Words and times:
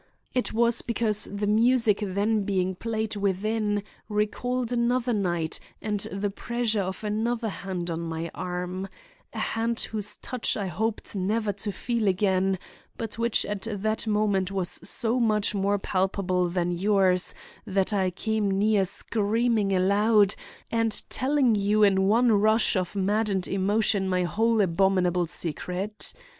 It 0.33 0.51
was 0.51 0.81
because 0.81 1.25
the 1.31 1.45
music 1.45 1.99
then 2.01 2.41
being 2.41 2.73
played 2.73 3.15
within 3.15 3.83
recalled 4.09 4.71
another 4.71 5.13
night 5.13 5.59
and 5.79 5.99
the 6.11 6.31
pressure 6.31 6.81
of 6.81 7.03
another 7.03 7.49
hand 7.49 7.91
on 7.91 7.99
my 7.99 8.31
arm—a 8.33 9.37
hand 9.37 9.81
whose 9.81 10.17
touch 10.17 10.57
I 10.57 10.65
hoped 10.69 11.15
never 11.15 11.53
to 11.53 11.71
feel 11.71 12.07
again, 12.07 12.57
but 12.97 13.19
which 13.19 13.45
at 13.45 13.67
that 13.69 14.07
moment 14.07 14.49
was 14.51 14.69
so 14.71 15.19
much 15.19 15.53
more 15.53 15.77
palpable 15.77 16.49
than 16.49 16.71
yours 16.71 17.35
that 17.67 17.93
I 17.93 18.09
came 18.09 18.49
near 18.49 18.85
screaming 18.85 19.71
aloud 19.71 20.33
and 20.71 20.99
telling 21.11 21.53
you 21.53 21.83
in 21.83 22.07
one 22.07 22.31
rush 22.31 22.75
of 22.75 22.95
maddened 22.95 23.47
emotion 23.47 24.09
my 24.09 24.23
whole 24.23 24.61
abominable 24.61 25.27
secret. 25.27 26.11